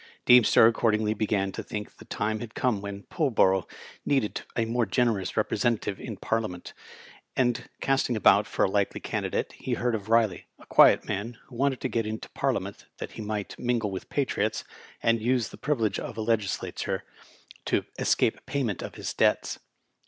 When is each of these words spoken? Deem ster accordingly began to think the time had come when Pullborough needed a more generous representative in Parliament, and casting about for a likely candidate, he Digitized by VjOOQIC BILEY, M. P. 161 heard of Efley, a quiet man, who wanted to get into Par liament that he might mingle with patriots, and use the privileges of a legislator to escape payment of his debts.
Deem 0.25 0.43
ster 0.43 0.65
accordingly 0.65 1.13
began 1.13 1.51
to 1.51 1.61
think 1.61 1.97
the 1.97 2.05
time 2.05 2.39
had 2.39 2.55
come 2.55 2.81
when 2.81 3.03
Pullborough 3.03 3.67
needed 4.03 4.41
a 4.55 4.65
more 4.65 4.87
generous 4.87 5.37
representative 5.37 5.99
in 5.99 6.17
Parliament, 6.17 6.73
and 7.37 7.69
casting 7.81 8.15
about 8.15 8.47
for 8.47 8.65
a 8.65 8.67
likely 8.67 8.99
candidate, 8.99 9.51
he 9.51 9.75
Digitized 9.75 9.75
by 9.75 9.77
VjOOQIC 9.77 9.77
BILEY, 9.77 9.77
M. 9.77 9.77
P. 9.77 10.03
161 10.09 10.21
heard 10.25 10.33
of 10.33 10.41
Efley, 10.41 10.43
a 10.57 10.65
quiet 10.65 11.05
man, 11.07 11.33
who 11.45 11.55
wanted 11.55 11.81
to 11.81 11.87
get 11.87 12.07
into 12.07 12.29
Par 12.31 12.51
liament 12.53 12.85
that 12.97 13.11
he 13.11 13.21
might 13.21 13.59
mingle 13.59 13.91
with 13.91 14.09
patriots, 14.09 14.63
and 15.03 15.21
use 15.21 15.49
the 15.49 15.57
privileges 15.57 16.03
of 16.03 16.17
a 16.17 16.21
legislator 16.21 17.03
to 17.65 17.85
escape 17.99 18.43
payment 18.47 18.81
of 18.81 18.95
his 18.95 19.13
debts. 19.13 19.59